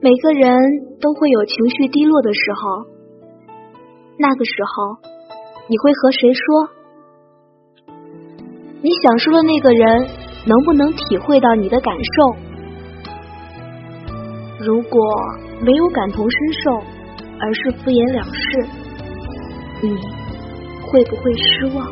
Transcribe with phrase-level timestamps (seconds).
[0.00, 0.56] 每个人
[1.00, 2.86] 都会有情绪低落的时候，
[4.16, 4.96] 那个时候
[5.68, 6.68] 你会和谁说？
[8.80, 10.06] 你想说的那个人
[10.46, 12.36] 能不能体会到你的感受？
[14.64, 15.00] 如果
[15.62, 16.80] 没有感同身受，
[17.40, 18.68] 而是敷衍了事，
[19.82, 19.96] 你
[20.86, 21.84] 会不会失望？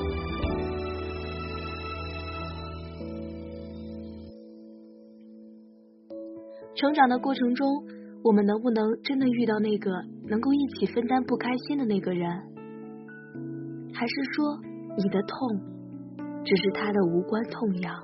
[6.76, 7.66] 成长的过程中，
[8.22, 9.90] 我们能不能真的遇到那个
[10.26, 12.28] 能够一起分担不开心的那个人？
[13.94, 14.60] 还是说，
[14.96, 15.60] 你的痛
[16.44, 17.94] 只是他的无关痛痒？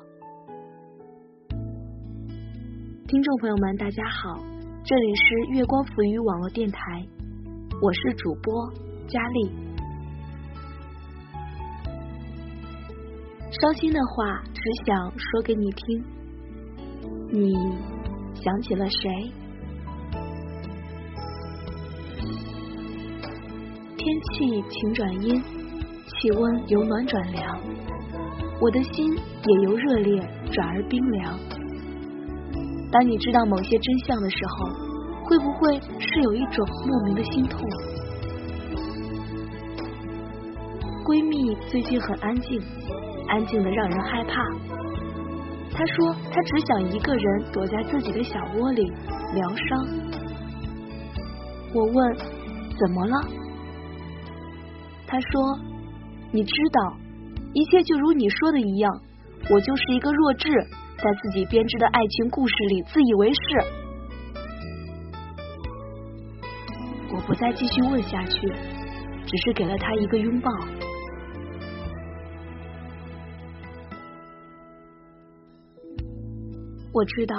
[3.09, 4.41] 听众朋友们，大家好，
[4.85, 7.07] 这里是月光浮语网络电台，
[7.83, 8.73] 我是主播
[9.09, 9.51] 佳丽。
[13.51, 16.05] 伤心的话只想说给你听，
[17.31, 17.53] 你。
[18.35, 19.33] 想起了谁？
[24.03, 27.57] 天气晴转阴，气温由暖转凉，
[28.61, 31.39] 我的心也由热烈转而冰凉。
[32.91, 34.67] 当你知道某些真相的时候，
[35.23, 37.61] 会不会是有一种莫名的心痛？
[41.05, 42.61] 闺蜜最近很安静，
[43.29, 44.43] 安静的让人害怕。
[45.73, 48.83] 她说：“她只想一个人躲在自己的小窝里
[49.33, 49.87] 疗伤。”
[51.73, 52.17] 我问
[52.77, 53.29] ：“怎么了？”
[55.13, 55.61] 他说
[56.33, 56.97] ：“你知道，
[57.53, 58.91] 一切就如你说的一样，
[59.51, 60.49] 我就是一个弱智，
[60.97, 63.41] 在自己编织的爱情故事里自以为是。”
[67.15, 68.41] 我不再继续问下去，
[69.27, 70.51] 只是给了他一个拥抱。
[76.95, 77.37] 我知道，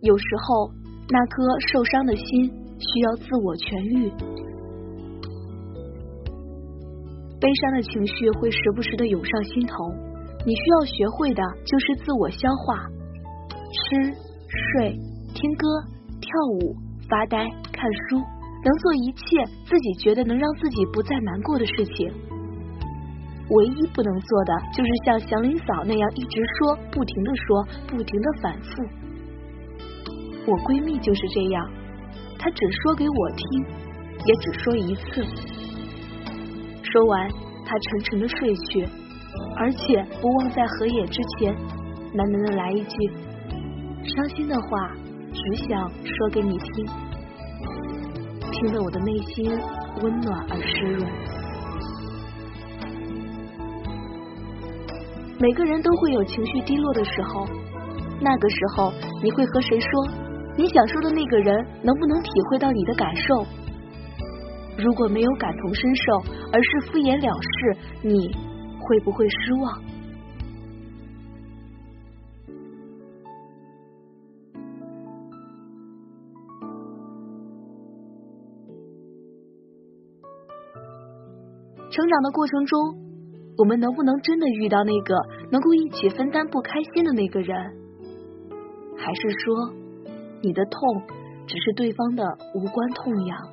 [0.00, 0.72] 有时候
[1.10, 2.46] 那颗受伤的心
[2.78, 4.10] 需要自我痊愈。
[7.42, 9.74] 悲伤的情绪会时不时的涌上心头，
[10.46, 12.86] 你需要学会的就是自我消化，
[13.74, 14.14] 吃、
[14.78, 14.94] 睡、
[15.34, 15.66] 听歌、
[16.20, 16.76] 跳舞、
[17.10, 17.42] 发呆、
[17.72, 18.22] 看书，
[18.62, 22.14] 能做一切自己觉得能让自己不再难过的事情。
[23.50, 28.70] 唯一不能做的，就是像祥林嫂那样一直说、不停的说、不停的反复。
[30.46, 31.68] 我闺蜜就是这样，
[32.38, 33.64] 她只说给我听，
[34.26, 35.61] 也只说一次。
[36.92, 37.28] 说完，
[37.64, 38.86] 他沉沉的睡去，
[39.56, 41.54] 而且不忘在合眼之前，
[42.14, 43.10] 喃喃的来一句
[44.04, 44.92] ：“伤心的话，
[45.32, 46.86] 只想说给你听。”
[48.52, 49.58] 听得我的内心
[50.02, 51.10] 温暖而湿润。
[55.40, 57.46] 每个人都会有情绪低落的时候，
[58.20, 58.92] 那个时候
[59.22, 59.88] 你会和谁说？
[60.58, 63.46] 你想说的那个人能不能体会到你的感受？
[64.78, 66.12] 如果没有感同身受，
[66.52, 68.34] 而是敷衍了事，你
[68.80, 69.82] 会不会失望？
[81.90, 83.02] 成长的过程中。
[83.58, 85.14] 我们能不能真的遇到那个
[85.50, 87.54] 能够一起分担不开心的那个人？
[88.96, 89.74] 还是说，
[90.40, 91.02] 你的痛
[91.46, 93.51] 只是对方的无关痛痒？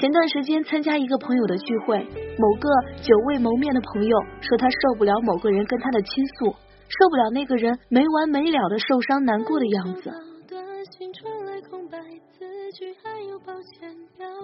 [0.00, 1.98] 前段时间参加一个朋友的聚会，
[2.38, 2.70] 某个
[3.02, 6.46] 久未谋面的朋友说他受不了某个人跟他的倾诉。
[6.88, 10.10] 受不了那个人没完没了的受伤难过的样子。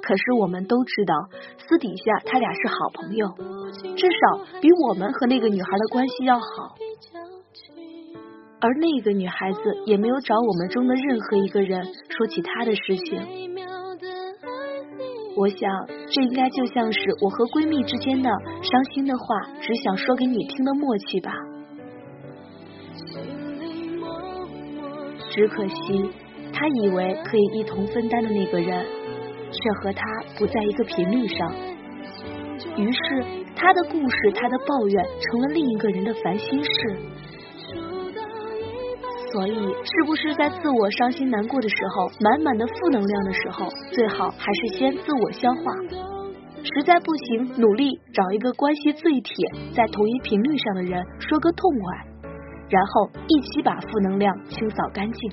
[0.02, 1.14] 可是我们都知道，
[1.66, 3.26] 私底下他俩是好朋友，
[3.96, 6.44] 至少比我们和那个女孩的关系要好。
[8.60, 13.55] 而那个女孩子也没有找我们中的任何一个人说起她的事情。
[15.36, 15.59] 我想，
[16.10, 18.30] 这应该就像是我和闺蜜之间的
[18.62, 19.24] 伤心的话，
[19.60, 21.30] 只想说给你听的默契吧。
[25.28, 26.10] 只可惜，
[26.54, 28.86] 他以为可以一同分担的那个人，
[29.53, 30.03] 却和他
[30.38, 31.53] 不在一个频率上。
[32.78, 32.98] 于是，
[33.54, 36.97] 他的故事，他的抱怨，成了另一个人的烦心事。
[39.36, 45.74] 所以，是不是在自我伤心难过的时候，满满的负能量的时候，最好还是先自我消化。
[46.62, 49.34] 实在不行，努力找一个关系最铁、
[49.74, 52.06] 在同一频率上的人，说个痛快。
[52.71, 55.30] 然后一起把负能量清扫干净。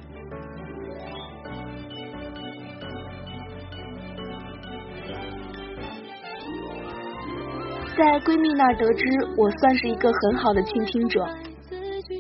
[7.96, 9.06] 在闺蜜那儿得知，
[9.38, 11.26] 我算是一个很好的倾听者。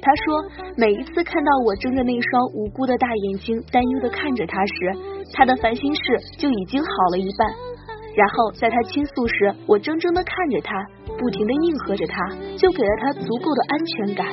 [0.03, 0.44] 他说，
[0.75, 4.73] 每一次看到我睁着那双无辜的大眼睛，担忧的看着他时，
[5.31, 6.01] 他的烦心事
[6.38, 7.47] 就已经好了一半。
[8.13, 10.75] 然后在他倾诉时，我怔怔的看着他，
[11.17, 14.27] 不停的应和着他，就给了他足够的安全感。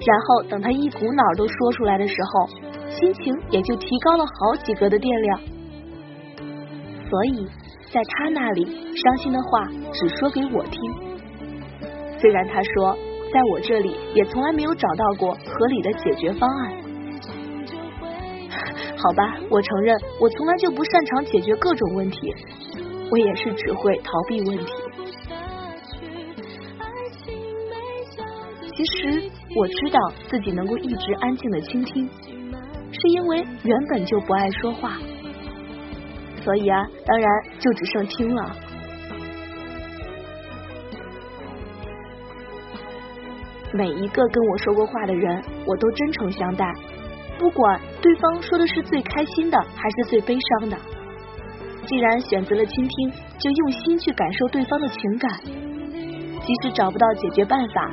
[0.00, 2.48] 然后等他一股脑都说出来的时候，
[2.88, 5.40] 心情也就提高了好几格的电量。
[7.10, 7.46] 所以，
[7.92, 8.64] 在他那里，
[8.96, 10.80] 伤心的话只说给我听。
[12.18, 12.96] 虽然他说。
[13.32, 16.72] 在我这里也从来没有找到过合理的解决方案。
[18.96, 22.32] 好吧，我承认我从来就不擅长解决各种问题，
[23.10, 24.66] 我也是只会逃避问题。
[28.74, 29.22] 其实
[29.56, 29.98] 我知道
[30.28, 32.08] 自己能够一直安静的倾听，
[32.90, 34.98] 是因为原本就不爱说话，
[36.42, 38.54] 所以啊，当然就只剩听了。
[43.74, 46.70] 每一个跟我说过话的人，我都真诚相待，
[47.38, 50.76] 不管对方说的是最开心的还是最悲伤的。
[51.86, 57.90] 既然选择了倾听，就用心去感受对方的情感，即使找不到解决办法，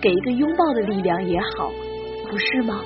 [0.00, 1.70] 给一个拥抱的力量也好，
[2.30, 2.80] 不是吗？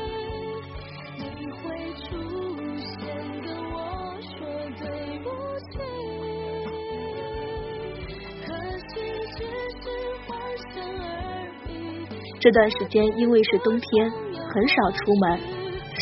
[12.40, 15.38] 这段时间因为是冬天，很少出门，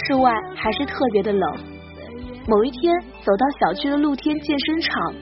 [0.06, 1.56] 室外还是特别的冷。
[2.46, 2.94] 某一天
[3.24, 5.14] 走到小区的露天健身场，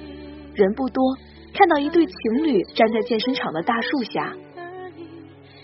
[0.55, 1.03] 人不多，
[1.55, 4.35] 看到一对情侣站在健身场的大树下，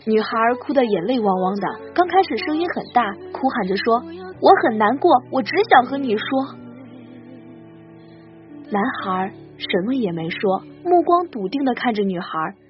[0.07, 0.31] 女孩
[0.61, 4.03] 哭得眼泪汪汪的，刚开始声音很大，哭喊着说
[4.41, 6.27] ：“我很难过，我只想和你说。”
[8.71, 12.29] 男孩什么也没说，目光笃定的看着女孩，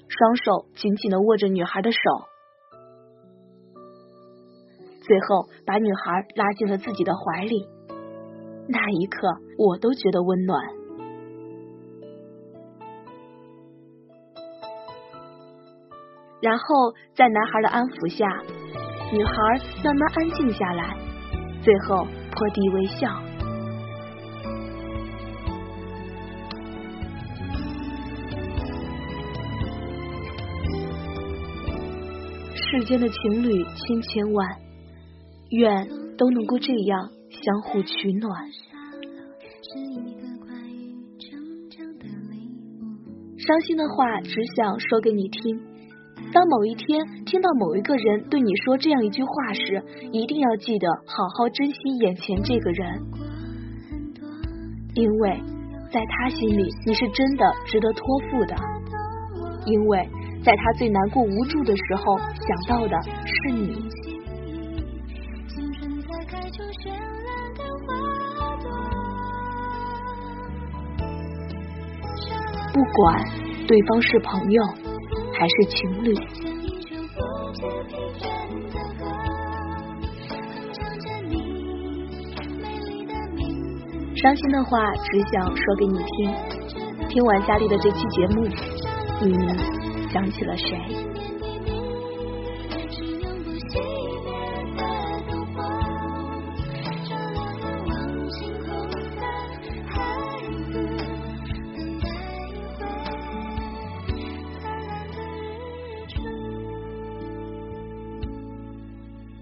[0.09, 1.99] 双手紧紧的握着女孩的手。
[5.11, 7.67] 最后把女孩拉进了自己的怀里，
[8.69, 9.27] 那一刻
[9.59, 10.63] 我都觉得温暖。
[16.41, 16.65] 然后
[17.13, 18.25] 在男孩的安抚下，
[19.13, 19.35] 女孩
[19.83, 20.97] 慢慢安静下来，
[21.61, 23.11] 最后破涕为笑。
[32.55, 34.70] 世间的情侣千千万。
[35.51, 38.49] 愿都能够这样相互取暖。
[43.39, 45.61] 伤心的话只想说给你听。
[46.33, 49.83] 当某一天听到某一个人对你说这样一句话时，
[50.13, 53.03] 一定要记得好好珍惜眼前这个人，
[54.95, 55.41] 因为
[55.91, 58.55] 在他心里你是真的值得托付的。
[59.67, 60.09] 因为
[60.45, 64.00] 在他最难过无助的时候想到的是你。
[72.73, 73.25] 不管
[73.67, 74.63] 对方是朋友
[75.33, 76.15] 还是情侣，
[84.17, 86.33] 伤心的话只想说给你听。
[87.09, 88.47] 听完佳丽的这期节目，
[89.21, 89.35] 你
[90.13, 90.79] 想起了谁？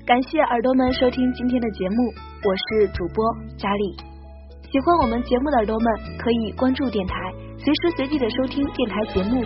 [0.08, 1.96] 感谢耳朵们收听今天的节目，
[2.40, 3.22] 我是主播
[3.58, 3.94] 佳丽。
[4.72, 7.14] 喜欢我们节目的耳朵们可以关注电台，
[7.58, 9.44] 随时随地的收听电台节目，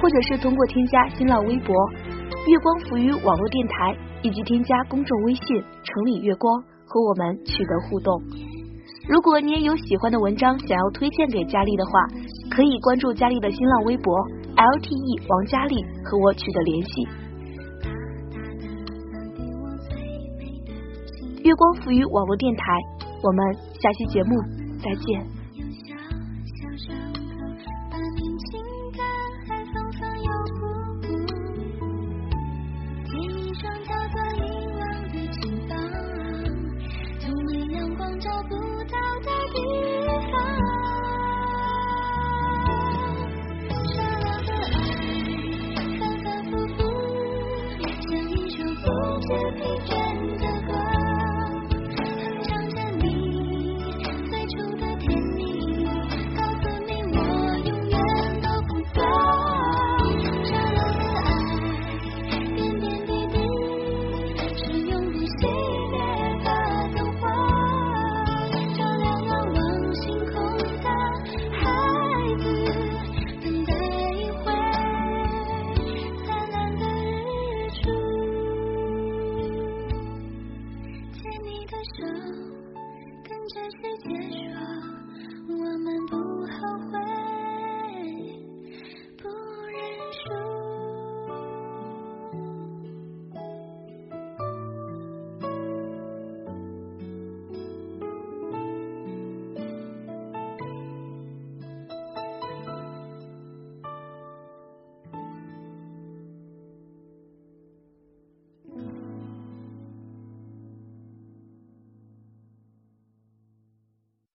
[0.00, 1.74] 或者是通过添加新浪微博
[2.46, 5.42] “月光浮于网络电台”以及添加公众微信
[5.82, 8.14] “城里月光”和我们取得互动。
[9.08, 11.90] 如果你也有喜欢的文章想要推荐给佳丽的话，
[12.54, 14.14] 可以关注佳丽的新浪微博
[14.54, 15.74] “lte 王佳丽”
[16.06, 17.23] 和我取得联系。
[21.44, 22.62] 月光浮于网络电台，
[23.22, 24.40] 我们下期节目
[24.82, 25.33] 再见。